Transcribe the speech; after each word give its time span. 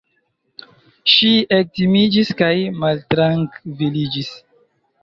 Ŝi 1.15 1.29
ektimiĝis 1.59 2.35
kaj 2.41 2.51
maltrankviliĝis. 2.81 4.35